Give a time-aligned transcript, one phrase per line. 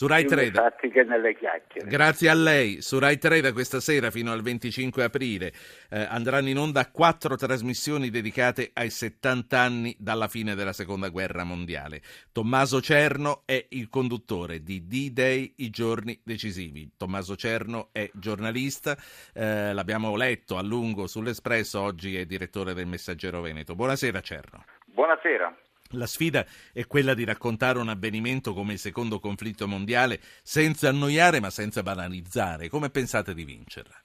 [0.00, 0.50] Su Rai 3.
[0.90, 1.86] che nelle chiacchiere.
[1.86, 2.80] Grazie a lei.
[2.80, 5.52] Su Rai 3 da questa sera fino al 25 aprile
[5.90, 11.44] eh, andranno in onda quattro trasmissioni dedicate ai 70 anni dalla fine della Seconda Guerra
[11.44, 12.00] Mondiale.
[12.32, 16.92] Tommaso Cerno è il conduttore di D-Day, i giorni decisivi.
[16.96, 18.96] Tommaso Cerno è giornalista,
[19.34, 23.74] eh, l'abbiamo letto a lungo sull'Espresso, oggi è direttore del Messaggero Veneto.
[23.74, 24.64] Buonasera Cerno.
[24.86, 25.54] Buonasera.
[25.94, 31.40] La sfida è quella di raccontare un avvenimento come il secondo conflitto mondiale senza annoiare
[31.40, 32.68] ma senza banalizzare.
[32.68, 34.00] Come pensate di vincerla?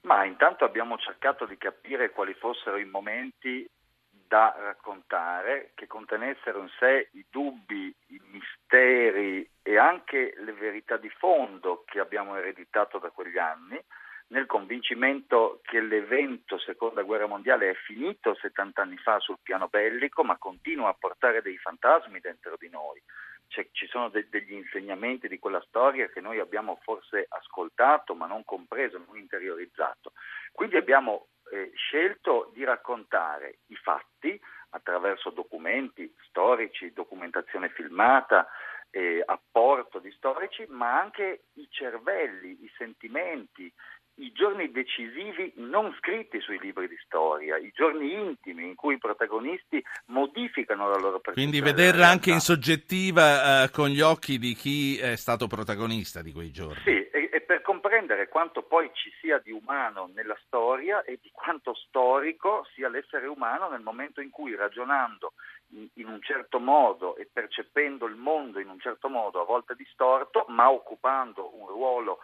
[0.00, 3.68] Ma intanto abbiamo cercato di capire quali fossero i momenti
[4.26, 11.10] da raccontare che contenessero in sé i dubbi, i misteri e anche le verità di
[11.10, 13.80] fondo che abbiamo ereditato da quegli anni
[14.28, 20.24] nel convincimento che l'evento seconda guerra mondiale è finito 70 anni fa sul piano bellico,
[20.24, 23.00] ma continua a portare dei fantasmi dentro di noi.
[23.48, 28.26] Cioè, ci sono de- degli insegnamenti di quella storia che noi abbiamo forse ascoltato, ma
[28.26, 30.12] non compreso, non interiorizzato.
[30.52, 34.38] Quindi abbiamo eh, scelto di raccontare i fatti
[34.70, 38.48] attraverso documenti storici, documentazione filmata,
[38.90, 43.72] eh, apporto di storici, ma anche i cervelli, i sentimenti,
[44.26, 48.98] i giorni decisivi non scritti sui libri di storia, i giorni intimi in cui i
[48.98, 51.48] protagonisti modificano la loro percezione.
[51.48, 56.32] Quindi vederla anche in soggettiva eh, con gli occhi di chi è stato protagonista di
[56.32, 56.82] quei giorni.
[56.84, 61.30] Sì, e, e, per comprendere quanto poi ci sia di umano nella storia e di
[61.32, 65.34] quanto storico sia l'essere umano nel momento in cui ragionando
[65.68, 69.76] in, in un certo modo e percependo il mondo in un certo modo, a volte
[69.76, 72.18] distorto, ma occupando un ruolo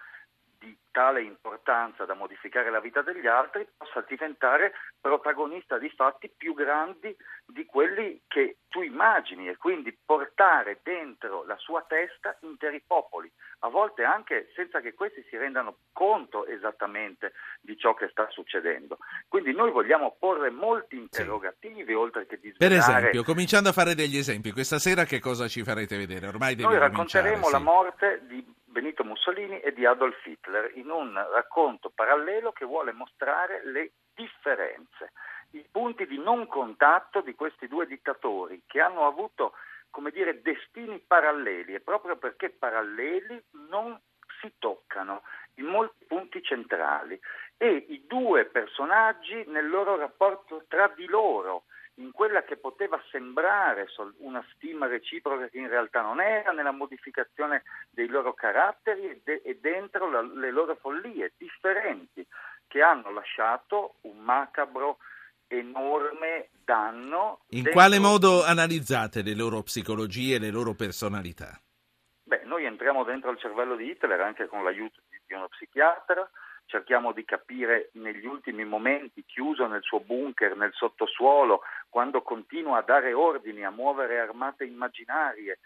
[0.62, 6.54] di tale importanza da modificare la vita degli altri possa diventare protagonista di fatti più
[6.54, 7.16] grandi
[7.46, 13.68] di quelli che tu immagini e quindi portare dentro la sua testa interi popoli, a
[13.68, 18.98] volte anche senza che questi si rendano conto esattamente di ciò che sta succedendo.
[19.28, 21.92] Quindi noi vogliamo porre molti interrogativi sì.
[21.92, 25.64] oltre che di Per esempio, cominciando a fare degli esempi, questa sera che cosa ci
[25.64, 26.28] farete vedere?
[26.28, 27.52] Ormai Noi racconteremo sì.
[27.52, 32.92] la morte di Benito Mussolini e di Adolf Hitler in un racconto parallelo che vuole
[32.92, 35.12] mostrare le differenze,
[35.50, 39.52] i punti di non contatto di questi due dittatori che hanno avuto,
[39.90, 44.00] come dire, destini paralleli e proprio perché paralleli non
[44.40, 45.22] si toccano
[45.56, 47.20] in molti punti centrali.
[47.58, 51.64] E i due personaggi nel loro rapporto tra di loro
[51.96, 53.86] in quella che poteva sembrare
[54.18, 59.42] una stima reciproca che in realtà non era, nella modificazione dei loro caratteri e, de-
[59.44, 62.26] e dentro la- le loro follie differenti
[62.66, 64.98] che hanno lasciato un macabro
[65.46, 67.40] enorme danno.
[67.48, 71.60] In quale modo analizzate le loro psicologie e le loro personalità?
[72.22, 76.28] Beh, noi entriamo dentro il cervello di Hitler anche con l'aiuto di uno psichiatra,
[76.66, 82.82] cerchiamo di capire negli ultimi momenti, chiuso nel suo bunker, nel sottosuolo, quando continua a
[82.82, 85.58] dare ordini, a muovere armate immaginarie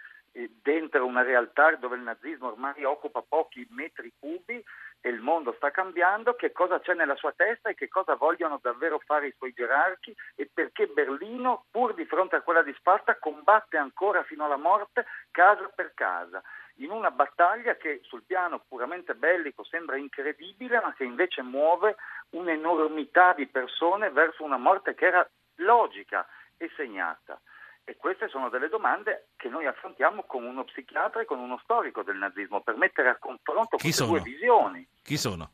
[0.62, 4.62] dentro una realtà dove il nazismo ormai occupa pochi metri cubi
[5.00, 8.58] e il mondo sta cambiando, che cosa c'è nella sua testa e che cosa vogliono
[8.60, 13.76] davvero fare i suoi gerarchi e perché Berlino, pur di fronte a quella disfatta, combatte
[13.76, 16.42] ancora fino alla morte casa per casa
[16.78, 21.96] in una battaglia che sul piano puramente bellico sembra incredibile, ma che invece muove
[22.30, 26.26] un'enormità di persone verso una morte che era logica
[26.56, 27.40] e segnata.
[27.88, 32.02] E queste sono delle domande che noi affrontiamo con uno psichiatra e con uno storico
[32.02, 34.18] del nazismo per mettere a confronto Chi queste sono?
[34.18, 34.88] due visioni.
[35.04, 35.52] Chi sono?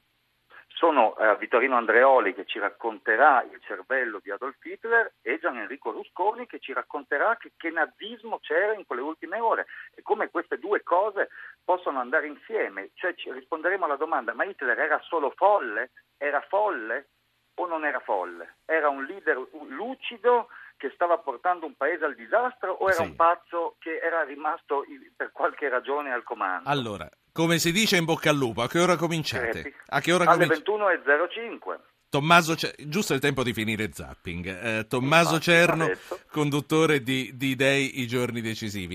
[0.68, 5.90] Sono eh, Vittorino Andreoli che ci racconterà il cervello di Adolf Hitler e Gian Enrico
[5.90, 10.58] Rusconi che ci racconterà che, che nazismo c'era in quelle ultime ore e come queste
[10.58, 11.28] due cose
[11.62, 12.92] possono andare insieme.
[12.94, 15.90] Cioè ci risponderemo alla domanda ma Hitler era solo folle?
[16.16, 17.08] Era folle
[17.56, 18.56] o non era folle?
[18.64, 19.36] Era un leader
[19.68, 20.48] lucido
[20.82, 23.02] che stava portando un paese al disastro o era Sì.
[23.02, 24.84] un pazzo che era rimasto
[25.14, 26.68] per qualche ragione al comando?
[26.68, 29.60] Allora, come si dice in bocca al lupo, a che ora cominciate?
[29.60, 29.74] Crepi.
[29.90, 30.62] A che ora Alle cominciate?
[30.72, 31.78] 21.05.
[32.08, 34.46] Tommaso giusto il tempo di finire zapping.
[34.80, 35.88] Eh, Tommaso Cerno,
[36.30, 38.90] conduttore di D-Day, i giorni decisivi.